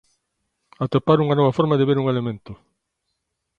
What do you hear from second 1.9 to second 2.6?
un elemento.